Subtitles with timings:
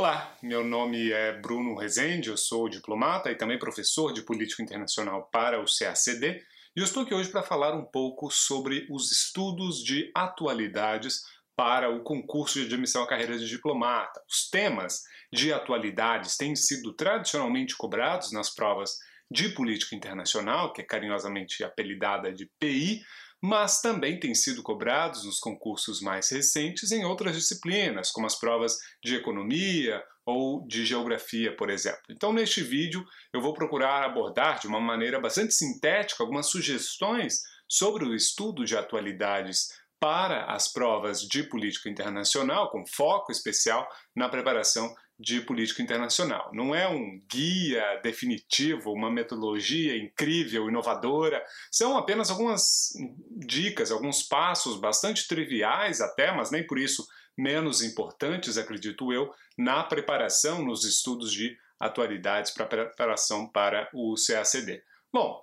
[0.00, 5.28] Olá, meu nome é Bruno Rezende, eu sou diplomata e também professor de Política Internacional
[5.32, 6.40] para o CACD
[6.76, 11.24] e eu estou aqui hoje para falar um pouco sobre os estudos de atualidades
[11.56, 14.22] para o concurso de admissão à carreira de diplomata.
[14.30, 15.02] Os temas
[15.32, 19.00] de atualidades têm sido tradicionalmente cobrados nas provas
[19.30, 23.02] de política internacional, que é carinhosamente apelidada de PI,
[23.40, 28.76] mas também têm sido cobrados nos concursos mais recentes em outras disciplinas, como as provas
[29.02, 32.02] de economia ou de geografia, por exemplo.
[32.10, 38.04] Então, neste vídeo, eu vou procurar abordar de uma maneira bastante sintética algumas sugestões sobre
[38.04, 39.68] o estudo de atualidades
[40.00, 46.50] para as provas de política internacional, com foco especial na preparação de política internacional.
[46.52, 51.44] Não é um guia definitivo, uma metodologia incrível, inovadora.
[51.70, 52.92] São apenas algumas
[53.30, 59.82] dicas, alguns passos bastante triviais até, mas nem por isso menos importantes, acredito eu, na
[59.82, 64.82] preparação, nos estudos de atualidades para preparação para o CACD.
[65.12, 65.40] Bom,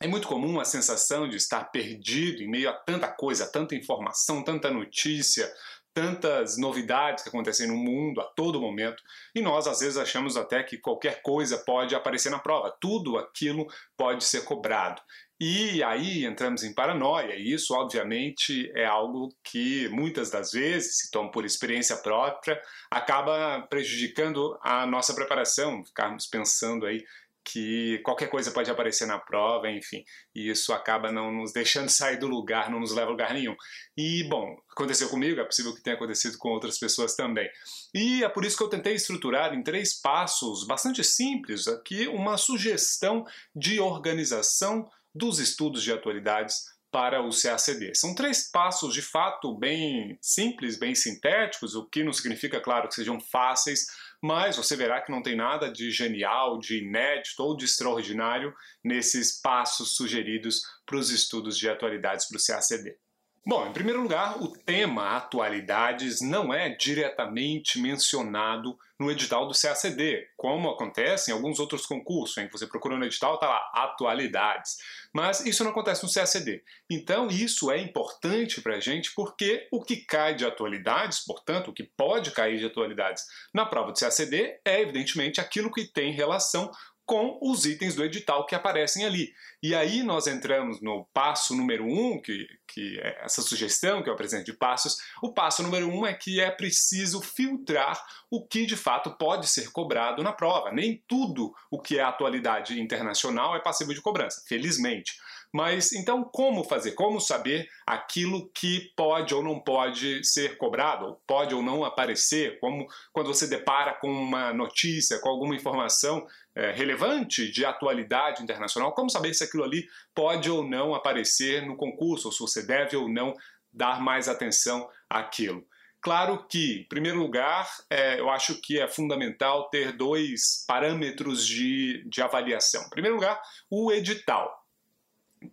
[0.00, 4.42] é muito comum a sensação de estar perdido em meio a tanta coisa, tanta informação,
[4.42, 5.48] tanta notícia,
[5.94, 9.02] tantas novidades que acontecem no mundo a todo momento,
[9.34, 13.66] e nós às vezes achamos até que qualquer coisa pode aparecer na prova, tudo aquilo
[13.96, 15.00] pode ser cobrado.
[15.44, 21.10] E aí entramos em paranoia, e isso obviamente é algo que muitas das vezes, se
[21.10, 27.02] toma por experiência própria, acaba prejudicando a nossa preparação, ficarmos pensando aí
[27.44, 30.04] que qualquer coisa pode aparecer na prova, enfim,
[30.34, 33.54] e isso acaba não nos deixando sair do lugar, não nos leva a lugar nenhum.
[33.96, 37.48] E, bom, aconteceu comigo, é possível que tenha acontecido com outras pessoas também.
[37.94, 42.36] E é por isso que eu tentei estruturar em três passos bastante simples aqui uma
[42.36, 47.94] sugestão de organização dos estudos de atualidades para o CACD.
[47.94, 52.94] São três passos de fato bem simples, bem sintéticos, o que não significa, claro, que
[52.94, 53.86] sejam fáceis,
[54.22, 59.40] mas você verá que não tem nada de genial, de inédito ou de extraordinário nesses
[59.40, 62.96] passos sugeridos para os estudos de atualidades para o CACD.
[63.44, 70.28] Bom, em primeiro lugar, o tema atualidades não é diretamente mencionado no edital do CACD,
[70.36, 74.76] como acontece em alguns outros concursos, em que você procura no edital, está lá, atualidades.
[75.12, 76.62] Mas isso não acontece no CACD.
[76.88, 81.74] Então, isso é importante para a gente porque o que cai de atualidades, portanto, o
[81.74, 86.70] que pode cair de atualidades na prova do CACD é, evidentemente, aquilo que tem relação
[87.12, 89.34] com os itens do edital que aparecem ali.
[89.62, 94.14] E aí nós entramos no passo número um, que, que é essa sugestão que eu
[94.14, 94.96] apresento de passos.
[95.22, 99.70] O passo número um é que é preciso filtrar o que de fato pode ser
[99.72, 100.72] cobrado na prova.
[100.72, 105.12] Nem tudo o que é atualidade internacional é passível de cobrança, felizmente.
[105.52, 106.92] Mas então, como fazer?
[106.92, 112.58] Como saber aquilo que pode ou não pode ser cobrado, pode ou não aparecer?
[112.58, 118.92] Como quando você depara com uma notícia, com alguma informação é, relevante de atualidade internacional,
[118.92, 122.96] como saber se aquilo ali pode ou não aparecer no concurso, ou se você deve
[122.96, 123.34] ou não
[123.72, 125.66] dar mais atenção àquilo?
[126.02, 132.04] Claro que, em primeiro lugar, é, eu acho que é fundamental ter dois parâmetros de,
[132.08, 132.82] de avaliação.
[132.82, 133.40] Em primeiro lugar,
[133.70, 134.66] o edital.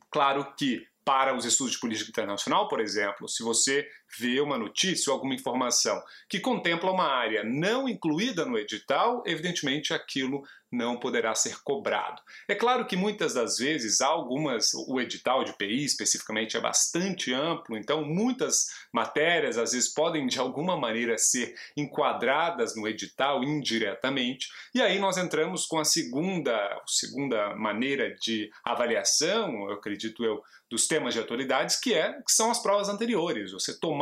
[0.09, 3.87] Claro que para os estudos de política internacional, por exemplo, se você
[4.18, 9.94] vê uma notícia ou alguma informação que contempla uma área não incluída no edital, evidentemente
[9.94, 12.22] aquilo não poderá ser cobrado.
[12.47, 17.78] É claro que muitas das vezes algumas o edital de PI especificamente é bastante amplo,
[17.78, 24.47] então muitas matérias às vezes podem de alguma maneira ser enquadradas no edital indiretamente.
[24.74, 30.88] E aí nós entramos com a segunda, segunda maneira de avaliação, eu acredito eu, dos
[30.88, 33.52] temas de atualidades, que é que são as provas anteriores.
[33.52, 33.98] Você tomar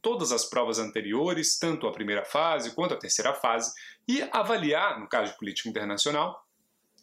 [0.00, 3.72] todas as provas anteriores, tanto a primeira fase quanto a terceira fase,
[4.06, 6.45] e avaliar, no caso de política internacional,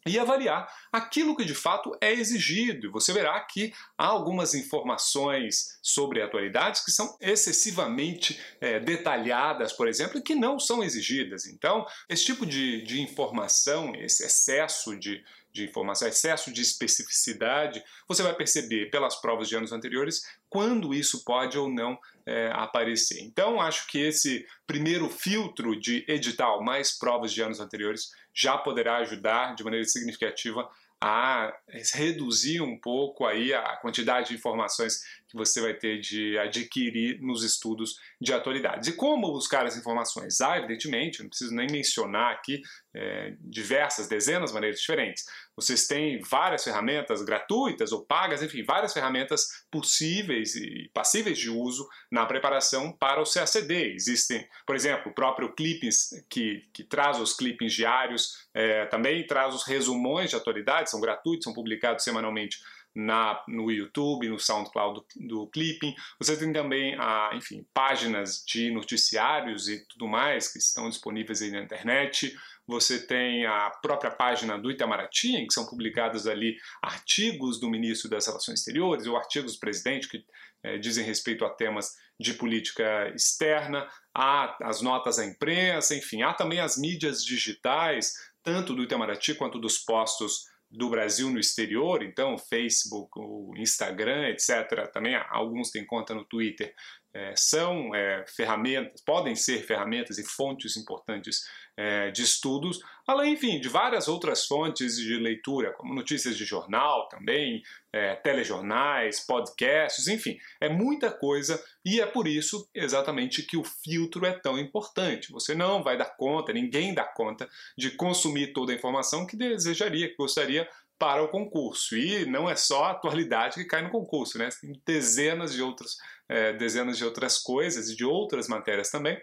[0.06, 2.92] e avaliar aquilo que de fato é exigido.
[2.92, 10.18] Você verá que há algumas informações sobre atualidades que são excessivamente é, detalhadas, por exemplo,
[10.18, 11.46] e que não são exigidas.
[11.46, 15.24] Então, esse tipo de, de informação, esse excesso de,
[15.54, 21.24] de informação, excesso de especificidade, você vai perceber pelas provas de anos anteriores quando isso
[21.24, 23.22] pode ou não é, aparecer.
[23.22, 28.98] Então, acho que esse primeiro filtro de edital mais provas de anos anteriores já poderá
[28.98, 30.70] ajudar de maneira significativa
[31.06, 31.54] a
[31.94, 37.44] reduzir um pouco aí a quantidade de informações que você vai ter de adquirir nos
[37.44, 38.88] estudos de atualidades.
[38.88, 40.40] E como buscar as informações?
[40.40, 42.62] Ah, evidentemente, não preciso nem mencionar aqui
[42.94, 48.94] é, diversas, dezenas de maneiras diferentes, vocês têm várias ferramentas gratuitas ou pagas, enfim, várias
[48.94, 53.94] ferramentas possíveis e passíveis de uso na preparação para o CACD.
[53.94, 59.54] Existem, por exemplo, o próprio Clippings, que, que traz os clippings diários, é, também traz
[59.54, 62.58] os resumões de atualidades, são gratuitos, são publicados semanalmente
[62.96, 65.96] na, no YouTube, no SoundCloud do, do Clipping.
[66.20, 71.52] Você tem também, a, enfim, páginas de noticiários e tudo mais que estão disponíveis aí
[71.52, 72.36] na internet.
[72.66, 78.10] Você tem a própria página do Itamaraty, em que são publicados ali artigos do ministro
[78.10, 80.24] das Relações Exteriores ou artigos do presidente que
[80.64, 83.88] é, dizem respeito a temas de política externa.
[84.16, 89.60] Há as notas à imprensa, enfim, há também as mídias digitais, tanto do Itamaraty quanto
[89.60, 94.90] dos postos do Brasil no exterior, então Facebook, o Instagram, etc.
[94.92, 96.74] Também alguns têm conta no Twitter.
[97.14, 101.44] É, são é, ferramentas, podem ser ferramentas e fontes importantes
[101.78, 107.08] é, de estudos, além, enfim, de várias outras fontes de leitura, como notícias de jornal
[107.10, 107.62] também,
[107.92, 114.26] é, telejornais, podcasts, enfim, é muita coisa e é por isso exatamente que o filtro
[114.26, 115.32] é tão importante.
[115.32, 120.10] Você não vai dar conta, ninguém dá conta de consumir toda a informação que desejaria,
[120.10, 120.68] que gostaria
[120.98, 121.98] para o concurso.
[121.98, 124.48] E não é só a atualidade que cai no concurso, né?
[124.62, 125.98] Tem dezenas de outras,
[126.30, 129.20] é, dezenas de outras coisas e de outras matérias também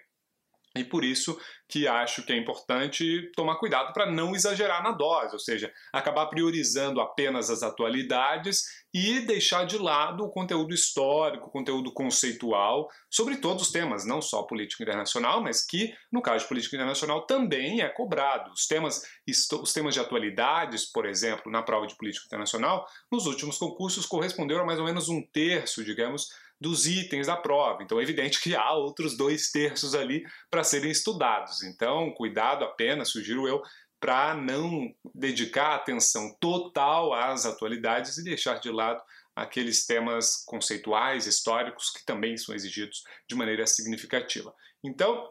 [0.76, 1.38] e por isso
[1.69, 6.26] que acho que é importante tomar cuidado para não exagerar na dose, ou seja, acabar
[6.26, 8.62] priorizando apenas as atualidades
[8.93, 14.23] e deixar de lado o conteúdo histórico, o conteúdo conceitual sobre todos os temas, não
[14.23, 18.52] só política internacional, mas que, no caso de política internacional, também é cobrado.
[18.52, 23.58] Os temas, os temas de atualidades, por exemplo, na prova de política internacional, nos últimos
[23.58, 26.29] concursos corresponderam a mais ou menos um terço, digamos,
[26.61, 27.83] dos itens da prova.
[27.83, 31.62] Então é evidente que há outros dois terços ali para serem estudados.
[31.62, 33.62] Então, cuidado apenas, sugiro eu,
[33.99, 39.03] para não dedicar atenção total às atualidades e deixar de lado
[39.35, 44.55] aqueles temas conceituais, históricos, que também são exigidos de maneira significativa.
[44.85, 45.31] Então,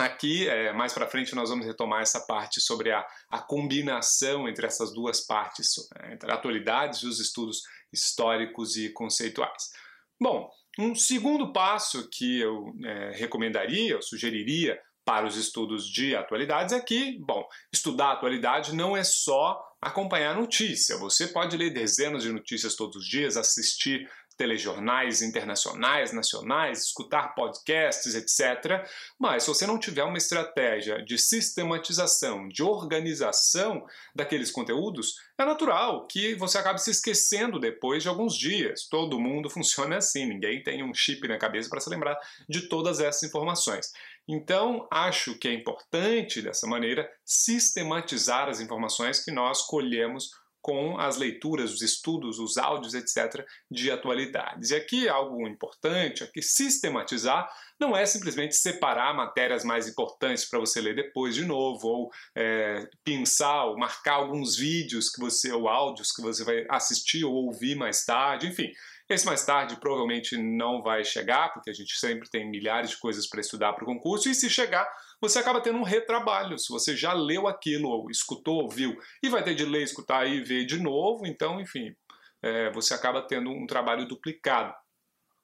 [0.00, 4.64] Aqui, é, mais para frente, nós vamos retomar essa parte sobre a, a combinação entre
[4.64, 7.62] essas duas partes, é, entre atualidades e os estudos
[7.92, 9.72] históricos e conceituais.
[10.20, 16.74] Bom, um segundo passo que eu é, recomendaria, eu sugeriria para os estudos de atualidades
[16.74, 17.42] é que, bom,
[17.72, 20.98] estudar atualidade não é só acompanhar notícia.
[20.98, 24.06] Você pode ler dezenas de notícias todos os dias, assistir
[24.38, 28.86] telejornais internacionais, nacionais, escutar podcasts, etc.
[29.18, 36.06] Mas se você não tiver uma estratégia de sistematização, de organização daqueles conteúdos, é natural
[36.06, 38.86] que você acabe se esquecendo depois de alguns dias.
[38.88, 42.16] Todo mundo funciona assim, ninguém tem um chip na cabeça para se lembrar
[42.48, 43.92] de todas essas informações.
[44.28, 50.30] Então, acho que é importante, dessa maneira, sistematizar as informações que nós colhemos
[50.68, 54.68] com as leituras, os estudos, os áudios, etc., de atualidades.
[54.68, 57.50] E aqui algo importante, aqui sistematizar
[57.80, 62.86] não é simplesmente separar matérias mais importantes para você ler depois de novo, ou é,
[63.02, 67.74] pensar, ou marcar alguns vídeos que você, ou áudios que você vai assistir ou ouvir
[67.74, 68.70] mais tarde, enfim.
[69.08, 73.26] Esse mais tarde provavelmente não vai chegar, porque a gente sempre tem milhares de coisas
[73.26, 74.86] para estudar para o concurso, e se chegar,
[75.20, 76.58] você acaba tendo um retrabalho.
[76.58, 80.42] Se você já leu aquilo, ou escutou, ouviu, e vai ter de ler, escutar e
[80.42, 81.94] ver de novo, então, enfim,
[82.42, 84.74] é, você acaba tendo um trabalho duplicado.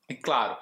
[0.08, 0.56] E claro,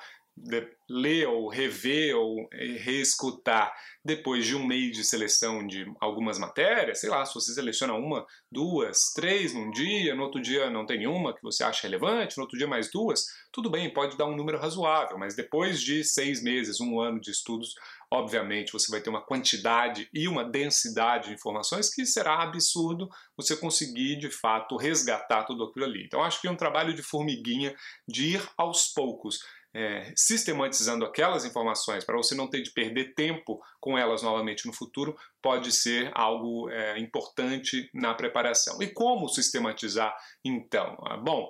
[0.89, 3.73] ler ou rever ou reescutar
[4.05, 8.27] depois de um mês de seleção de algumas matérias, sei lá, se você seleciona uma,
[8.51, 12.43] duas, três num dia, no outro dia não tem nenhuma que você acha relevante, no
[12.43, 16.43] outro dia mais duas, tudo bem, pode dar um número razoável, mas depois de seis
[16.43, 17.75] meses, um ano de estudos,
[18.11, 23.57] obviamente você vai ter uma quantidade e uma densidade de informações que será absurdo você
[23.57, 26.05] conseguir de fato resgatar tudo aquilo ali.
[26.05, 27.75] Então acho que é um trabalho de formiguinha
[28.09, 29.39] de ir aos poucos
[29.75, 34.73] é, sistematizando aquelas informações para você não ter de perder tempo com elas novamente no
[34.73, 38.83] futuro, pode ser algo é, importante na preparação.
[38.83, 40.15] E como sistematizar
[40.45, 40.97] então?
[41.07, 41.49] Ah, bom,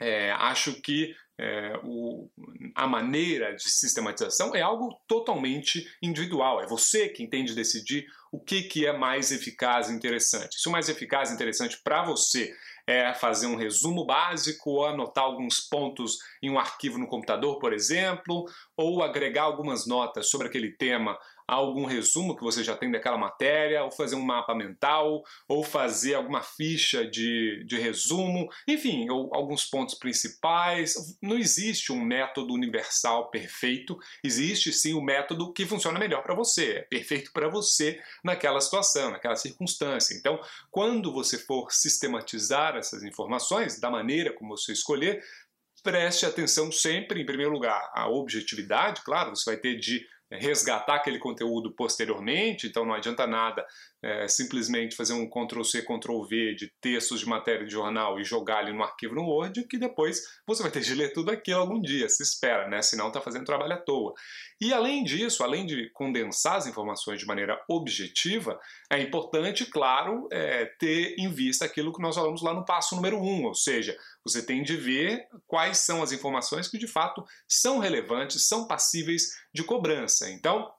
[0.00, 2.28] é, acho que é, o,
[2.74, 6.60] a maneira de sistematização é algo totalmente individual.
[6.60, 10.60] É você quem tem de decidir o que, que é mais eficaz e interessante.
[10.60, 12.52] Se o mais eficaz e interessante para você
[12.88, 17.74] é fazer um resumo básico, ou anotar alguns pontos em um arquivo no computador, por
[17.74, 21.18] exemplo, ou agregar algumas notas sobre aquele tema
[21.48, 26.14] algum resumo que você já tem daquela matéria, ou fazer um mapa mental, ou fazer
[26.14, 31.16] alguma ficha de, de resumo, enfim, ou alguns pontos principais.
[31.22, 36.34] Não existe um método universal perfeito, existe sim o um método que funciona melhor para
[36.34, 40.14] você, é perfeito para você naquela situação, naquela circunstância.
[40.14, 40.38] Então,
[40.70, 45.24] quando você for sistematizar essas informações, da maneira como você escolher,
[45.82, 51.18] preste atenção sempre, em primeiro lugar, à objetividade, claro, você vai ter de resgatar aquele
[51.18, 53.66] conteúdo posteriormente, então não adianta nada
[54.02, 58.72] é, simplesmente fazer um Ctrl-C, Ctrl-V de textos de matéria de jornal e jogar ali
[58.72, 62.08] no arquivo no Word, que depois você vai ter de ler tudo aquilo algum dia,
[62.08, 62.80] se espera, né?
[62.82, 64.14] Senão está fazendo trabalho à toa.
[64.60, 68.58] E além disso, além de condensar as informações de maneira objetiva,
[68.90, 73.18] é importante, claro, é, ter em vista aquilo que nós falamos lá no passo número
[73.18, 77.24] 1, um, ou seja, você tem de ver quais são as informações que de fato
[77.46, 80.28] são relevantes, são passíveis de cobrança.
[80.30, 80.70] Então,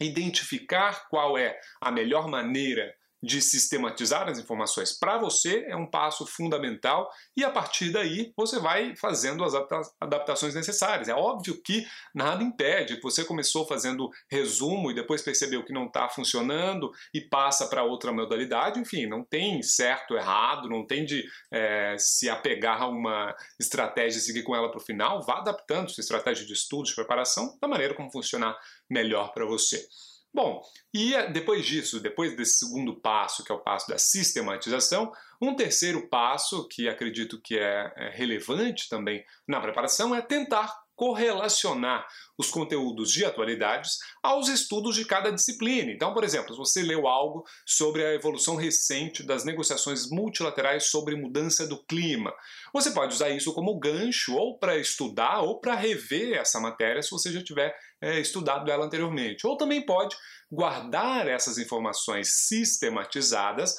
[0.00, 2.94] identificar qual é a melhor maneira
[3.24, 8.58] de sistematizar as informações para você é um passo fundamental e a partir daí você
[8.58, 9.54] vai fazendo as
[10.00, 11.08] adaptações necessárias.
[11.08, 16.08] É óbvio que nada impede você começou fazendo resumo e depois percebeu que não está
[16.08, 18.78] funcionando e passa para outra modalidade.
[18.78, 24.22] Enfim, não tem certo, errado, não tem de é, se apegar a uma estratégia e
[24.22, 25.22] seguir com ela para o final.
[25.22, 28.54] Vá adaptando sua estratégia de estudo, de preparação, da maneira como funcionar
[28.90, 29.86] melhor para você.
[30.34, 30.60] Bom,
[30.92, 35.54] e é, depois disso, depois desse segundo passo, que é o passo da sistematização, um
[35.54, 42.06] terceiro passo, que acredito que é, é relevante também na preparação, é tentar correlacionar
[42.38, 45.90] os conteúdos de atualidades aos estudos de cada disciplina.
[45.90, 51.16] Então, por exemplo, se você leu algo sobre a evolução recente das negociações multilaterais sobre
[51.16, 52.32] mudança do clima,
[52.72, 57.10] você pode usar isso como gancho ou para estudar ou para rever essa matéria se
[57.10, 59.46] você já tiver é, estudado ela anteriormente.
[59.46, 60.16] Ou também pode
[60.50, 63.74] guardar essas informações sistematizadas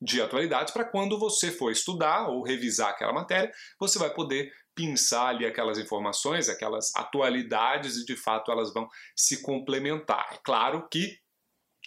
[0.00, 4.50] de atualidade para quando você for estudar ou revisar aquela matéria, você vai poder
[4.80, 10.30] pinçar ali aquelas informações, aquelas atualidades e de fato elas vão se complementar.
[10.32, 11.18] É claro que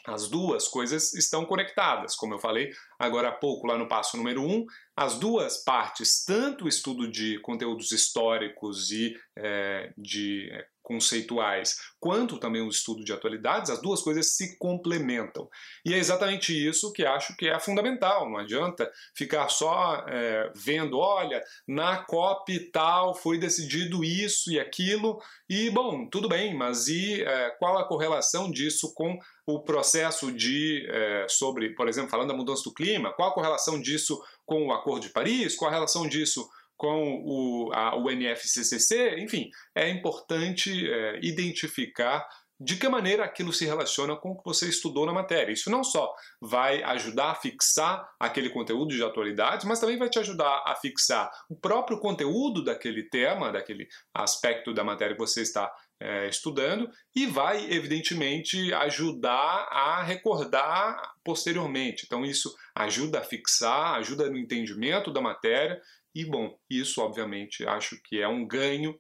[0.05, 2.69] as duas coisas estão conectadas, como eu falei
[3.03, 7.10] agora há pouco lá no passo número 1, um, as duas partes, tanto o estudo
[7.10, 13.81] de conteúdos históricos e é, de é, conceituais, quanto também o estudo de atualidades, as
[13.81, 15.50] duas coisas se complementam.
[15.83, 18.29] E é exatamente isso que acho que é fundamental.
[18.29, 25.19] Não adianta ficar só é, vendo, olha, na COP tal foi decidido isso e aquilo,
[25.50, 30.86] e bom, tudo bem, mas e é, qual a correlação disso com o processo de,
[30.89, 34.71] é, sobre, por exemplo, falando da mudança do clima, qual a correlação disso com o
[34.73, 40.89] Acordo de Paris, qual a relação disso com o, a, o NFCCC, enfim, é importante
[40.89, 42.27] é, identificar
[42.60, 45.51] de que maneira aquilo se relaciona com o que você estudou na matéria.
[45.51, 50.19] Isso não só vai ajudar a fixar aquele conteúdo de atualidade, mas também vai te
[50.19, 55.72] ajudar a fixar o próprio conteúdo daquele tema, daquele aspecto da matéria que você está
[56.00, 62.03] é, estudando e vai, evidentemente, ajudar a recordar posteriormente.
[62.05, 65.79] Então, isso ajuda a fixar, ajuda no entendimento da matéria
[66.13, 69.00] e, bom, isso, obviamente, acho que é um ganho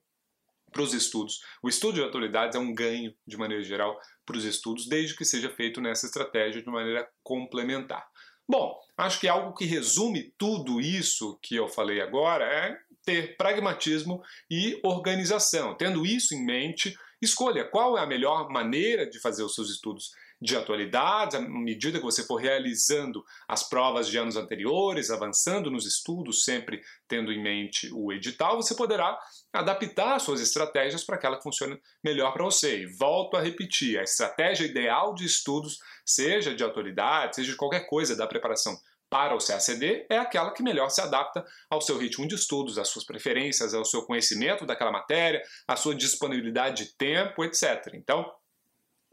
[0.73, 1.39] para os estudos.
[1.61, 5.23] O estudo de atualidades é um ganho, de maneira geral, para os estudos, desde que
[5.23, 8.05] seja feito nessa estratégia de maneira complementar.
[8.45, 14.21] Bom, acho que algo que resume tudo isso que eu falei agora é ter pragmatismo
[14.49, 15.75] e organização.
[15.75, 20.11] Tendo isso em mente, escolha qual é a melhor maneira de fazer os seus estudos
[20.43, 25.85] de atualidades, à medida que você for realizando as provas de anos anteriores, avançando nos
[25.85, 29.17] estudos, sempre tendo em mente o edital, você poderá
[29.53, 32.81] adaptar suas estratégias para que funcione melhor para você.
[32.81, 37.87] E volto a repetir, a estratégia ideal de estudos, seja de atualidade, seja de qualquer
[37.87, 38.77] coisa da preparação
[39.09, 42.87] para o CACD é aquela que melhor se adapta ao seu ritmo de estudos, às
[42.87, 47.91] suas preferências, ao seu conhecimento daquela matéria, à sua disponibilidade de tempo, etc.
[47.93, 48.25] Então,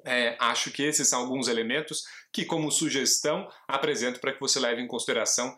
[0.05, 4.81] é, acho que esses são alguns elementos que, como sugestão, apresento para que você leve
[4.81, 5.55] em consideração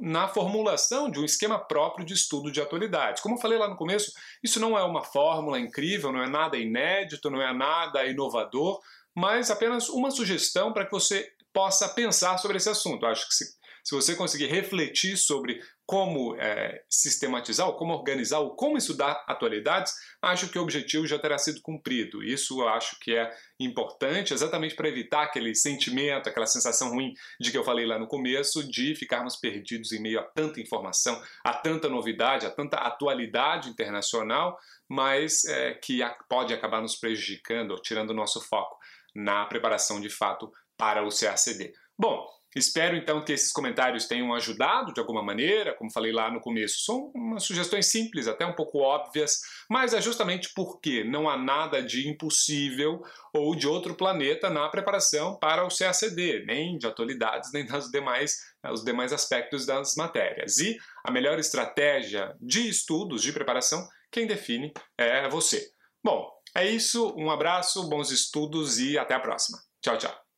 [0.00, 3.20] na formulação de um esquema próprio de estudo de atualidades.
[3.20, 6.56] Como eu falei lá no começo, isso não é uma fórmula incrível, não é nada
[6.56, 8.80] inédito, não é nada inovador,
[9.14, 13.04] mas apenas uma sugestão para que você possa pensar sobre esse assunto.
[13.04, 15.60] Acho que se se você conseguir refletir sobre
[15.90, 21.18] como é, sistematizar, ou como organizar, ou como estudar atualidades, acho que o objetivo já
[21.18, 22.22] terá sido cumprido.
[22.22, 27.50] Isso eu acho que é importante, exatamente para evitar aquele sentimento, aquela sensação ruim de
[27.50, 31.54] que eu falei lá no começo, de ficarmos perdidos em meio a tanta informação, a
[31.54, 34.56] tanta novidade, a tanta atualidade internacional,
[34.88, 38.78] mas é, que pode acabar nos prejudicando ou tirando o nosso foco
[39.12, 41.72] na preparação de fato para o CACD.
[41.98, 46.40] Bom, Espero então que esses comentários tenham ajudado de alguma maneira, como falei lá no
[46.40, 46.84] começo.
[46.84, 51.80] São umas sugestões simples, até um pouco óbvias, mas é justamente porque não há nada
[51.80, 53.02] de impossível
[53.32, 58.38] ou de outro planeta na preparação para o CACD, nem de atualidades, nem das demais,
[58.72, 60.58] os demais aspectos das matérias.
[60.58, 65.70] E a melhor estratégia de estudos, de preparação, quem define é você.
[66.02, 69.58] Bom, é isso, um abraço, bons estudos e até a próxima.
[69.80, 70.29] Tchau, tchau.